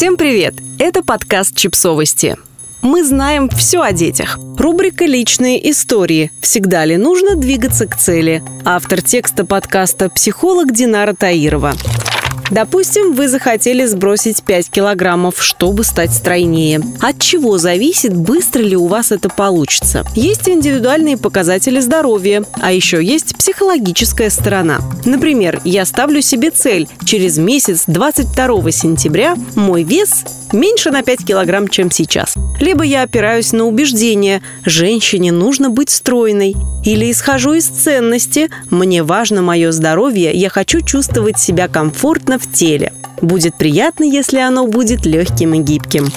Всем 0.00 0.16
привет! 0.16 0.54
Это 0.78 1.02
подкаст 1.02 1.54
«Чипсовости». 1.54 2.38
Мы 2.80 3.04
знаем 3.04 3.50
все 3.50 3.82
о 3.82 3.92
детях. 3.92 4.38
Рубрика 4.56 5.04
«Личные 5.04 5.70
истории». 5.70 6.32
Всегда 6.40 6.86
ли 6.86 6.96
нужно 6.96 7.36
двигаться 7.36 7.86
к 7.86 7.98
цели? 7.98 8.42
Автор 8.64 9.02
текста 9.02 9.44
подкаста– 9.44 10.08
психолог 10.14 10.72
Динара 10.72 11.12
Таирова. 11.12 11.74
Допустим, 12.50 13.12
вы 13.14 13.28
захотели 13.28 13.86
сбросить 13.86 14.42
5 14.42 14.70
килограммов, 14.70 15.42
чтобы 15.42 15.84
стать 15.84 16.12
стройнее. 16.12 16.80
От 17.00 17.20
чего 17.20 17.58
зависит, 17.58 18.14
быстро 18.14 18.60
ли 18.60 18.76
у 18.76 18.86
вас 18.86 19.12
это 19.12 19.28
получится? 19.28 20.04
Есть 20.16 20.48
индивидуальные 20.48 21.16
показатели 21.16 21.78
здоровья, 21.80 22.42
а 22.60 22.72
еще 22.72 23.02
есть 23.02 23.36
психологическая 23.36 24.30
сторона. 24.30 24.80
Например, 25.04 25.60
я 25.64 25.84
ставлю 25.84 26.20
себе 26.20 26.50
цель 26.50 26.88
через 27.04 27.38
месяц 27.38 27.84
22 27.86 28.70
сентября 28.72 29.36
мой 29.54 29.84
вес 29.84 30.24
меньше 30.52 30.90
на 30.90 31.02
5 31.02 31.24
килограмм, 31.24 31.68
чем 31.68 31.90
сейчас. 31.90 32.34
Либо 32.58 32.82
я 32.84 33.02
опираюсь 33.02 33.52
на 33.52 33.64
убеждение 33.64 34.42
«женщине 34.64 35.32
нужно 35.32 35.70
быть 35.70 35.90
стройной», 35.90 36.56
или 36.84 37.10
исхожу 37.10 37.52
из 37.52 37.66
ценности 37.66 38.50
«мне 38.70 39.02
важно 39.02 39.42
мое 39.42 39.70
здоровье, 39.70 40.32
я 40.32 40.48
хочу 40.48 40.80
чувствовать 40.80 41.38
себя 41.38 41.68
комфортно 41.68 42.38
в 42.40 42.52
теле». 42.52 42.92
Будет 43.20 43.56
приятно, 43.56 44.04
если 44.04 44.38
оно 44.38 44.66
будет 44.66 45.04
легким 45.04 45.54
и 45.54 45.58
гибким. 45.58 46.08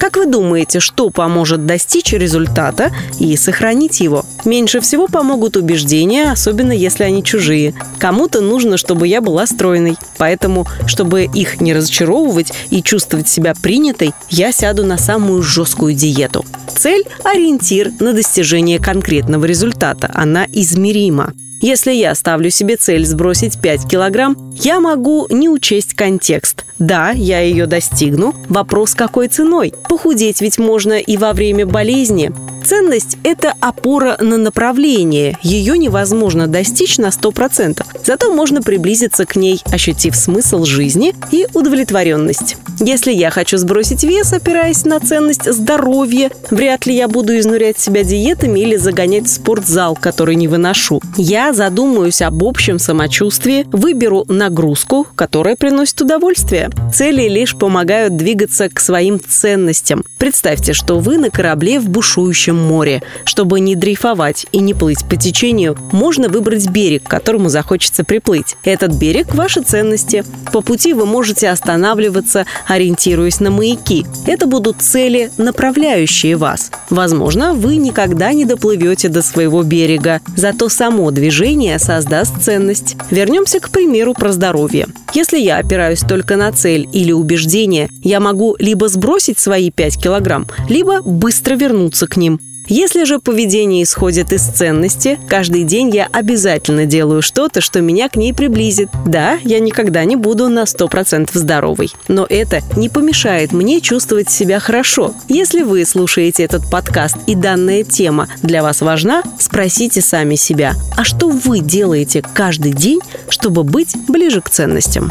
Как 0.00 0.16
вы 0.16 0.24
думаете, 0.24 0.80
что 0.80 1.10
поможет 1.10 1.66
достичь 1.66 2.12
результата 2.12 2.90
и 3.18 3.36
сохранить 3.36 4.00
его? 4.00 4.24
Меньше 4.46 4.80
всего 4.80 5.08
помогут 5.08 5.56
убеждения, 5.58 6.32
особенно 6.32 6.72
если 6.72 7.04
они 7.04 7.22
чужие. 7.22 7.74
Кому-то 7.98 8.40
нужно, 8.40 8.78
чтобы 8.78 9.06
я 9.08 9.20
была 9.20 9.46
стройной. 9.46 9.96
Поэтому, 10.16 10.66
чтобы 10.86 11.24
их 11.24 11.60
не 11.60 11.74
разочаровывать 11.74 12.50
и 12.70 12.82
чувствовать 12.82 13.28
себя 13.28 13.52
принятой, 13.54 14.12
я 14.30 14.52
сяду 14.52 14.86
на 14.86 14.96
самую 14.96 15.42
жесткую 15.42 15.92
диету. 15.92 16.46
Цель– 16.74 17.04
ориентир 17.22 17.92
на 18.00 18.14
достижение 18.14 18.78
конкретного 18.78 19.44
результата. 19.44 20.10
Она 20.14 20.46
измерима. 20.50 21.34
Если 21.60 21.92
я 21.92 22.14
ставлю 22.14 22.48
себе 22.48 22.76
цель 22.76 23.04
сбросить 23.04 23.60
5 23.60 23.86
килограмм, 23.86 24.36
я 24.56 24.80
могу 24.80 25.26
не 25.28 25.50
учесть 25.50 25.94
контекст. 25.94 26.64
Да, 26.78 27.10
я 27.10 27.40
ее 27.40 27.66
достигну. 27.66 28.34
Вопрос, 28.48 28.94
какой 28.94 29.28
ценой? 29.28 29.74
Похудеть 29.88 30.40
ведь 30.40 30.58
можно 30.58 30.94
и 30.94 31.18
во 31.18 31.34
время 31.34 31.66
болезни. 31.66 32.32
Ценность– 32.64 33.18
это 33.24 33.54
опора 33.60 34.16
на 34.20 34.38
направление. 34.38 35.38
Ее 35.42 35.76
невозможно 35.76 36.46
достичь 36.46 36.96
на 36.96 37.08
100%. 37.08 37.84
Зато 38.04 38.34
можно 38.34 38.62
приблизиться 38.62 39.26
к 39.26 39.36
ней, 39.36 39.62
ощутив 39.70 40.16
смысл 40.16 40.64
жизни 40.64 41.14
и 41.30 41.46
удовлетворенность. 41.52 42.56
Если 42.82 43.12
я 43.12 43.30
хочу 43.30 43.58
сбросить 43.58 44.04
вес, 44.04 44.32
опираясь 44.32 44.86
на 44.86 45.00
ценность 45.00 45.44
здоровья, 45.52 46.30
вряд 46.50 46.86
ли 46.86 46.94
я 46.94 47.08
буду 47.08 47.38
изнурять 47.38 47.78
себя 47.78 48.04
диетами 48.04 48.60
или 48.60 48.76
загонять 48.76 49.26
в 49.26 49.30
спортзал, 49.30 49.94
который 49.94 50.34
не 50.34 50.48
выношу. 50.48 51.02
Я 51.18 51.52
задумаюсь 51.52 52.22
об 52.22 52.42
общем 52.42 52.78
самочувствии, 52.78 53.66
выберу 53.70 54.24
нагрузку, 54.28 55.06
которая 55.14 55.56
приносит 55.56 56.00
удовольствие. 56.00 56.70
Цели 56.94 57.28
лишь 57.28 57.54
помогают 57.54 58.16
двигаться 58.16 58.70
к 58.70 58.80
своим 58.80 59.20
ценностям. 59.20 60.02
Представьте, 60.16 60.72
что 60.72 60.98
вы 60.98 61.18
на 61.18 61.28
корабле 61.28 61.80
в 61.80 61.88
бушующем 61.90 62.56
море. 62.56 63.02
Чтобы 63.26 63.60
не 63.60 63.76
дрейфовать 63.76 64.46
и 64.52 64.58
не 64.58 64.72
плыть 64.72 65.04
по 65.06 65.16
течению, 65.16 65.76
можно 65.92 66.30
выбрать 66.30 66.68
берег, 66.70 67.02
к 67.02 67.10
которому 67.10 67.50
захочется 67.50 68.04
приплыть. 68.04 68.56
Этот 68.64 68.94
берег– 68.94 69.34
ваши 69.34 69.60
ценности. 69.60 70.24
По 70.50 70.62
пути 70.62 70.94
вы 70.94 71.04
можете 71.04 71.50
останавливаться, 71.50 72.46
ориентируясь 72.70 73.40
на 73.40 73.50
маяки. 73.50 74.06
Это 74.26 74.46
будут 74.46 74.80
цели, 74.80 75.30
направляющие 75.36 76.36
вас. 76.36 76.70
Возможно, 76.88 77.52
вы 77.52 77.76
никогда 77.76 78.32
не 78.32 78.44
доплывете 78.44 79.08
до 79.08 79.22
своего 79.22 79.62
берега, 79.62 80.20
зато 80.36 80.68
само 80.68 81.10
движение 81.10 81.78
создаст 81.80 82.40
ценность. 82.40 82.96
Вернемся 83.10 83.58
к 83.58 83.70
примеру 83.70 84.14
про 84.14 84.32
здоровье. 84.32 84.86
Если 85.14 85.38
я 85.40 85.56
опираюсь 85.56 86.00
только 86.00 86.36
на 86.36 86.52
цель 86.52 86.88
или 86.92 87.10
убеждение, 87.10 87.88
я 88.02 88.20
могу 88.20 88.54
либо 88.60 88.88
сбросить 88.88 89.38
свои 89.38 89.70
5 89.72 90.00
килограмм, 90.00 90.46
либо 90.68 91.02
быстро 91.02 91.56
вернуться 91.56 92.06
к 92.06 92.16
ним. 92.16 92.40
Если 92.70 93.02
же 93.02 93.18
поведение 93.18 93.82
исходит 93.82 94.32
из 94.32 94.42
ценности, 94.42 95.18
каждый 95.28 95.64
день 95.64 95.90
я 95.90 96.06
обязательно 96.12 96.86
делаю 96.86 97.20
что-то, 97.20 97.60
что 97.60 97.80
меня 97.80 98.08
к 98.08 98.14
ней 98.14 98.32
приблизит. 98.32 98.90
Да, 99.04 99.40
я 99.42 99.58
никогда 99.58 100.04
не 100.04 100.14
буду 100.14 100.48
на 100.48 100.62
100% 100.62 101.30
здоровой. 101.34 101.90
Но 102.06 102.24
это 102.30 102.60
не 102.76 102.88
помешает 102.88 103.50
мне 103.50 103.80
чувствовать 103.80 104.30
себя 104.30 104.60
хорошо. 104.60 105.12
Если 105.28 105.62
вы 105.62 105.84
слушаете 105.84 106.44
этот 106.44 106.70
подкаст 106.70 107.16
и 107.26 107.34
данная 107.34 107.82
тема 107.82 108.28
для 108.40 108.62
вас 108.62 108.82
важна, 108.82 109.24
спросите 109.40 110.00
сами 110.00 110.36
себя, 110.36 110.74
а 110.96 111.02
что 111.02 111.28
вы 111.28 111.58
делаете 111.58 112.22
каждый 112.34 112.72
день, 112.72 113.00
чтобы 113.28 113.64
быть 113.64 113.96
ближе 114.06 114.40
к 114.40 114.48
ценностям? 114.48 115.10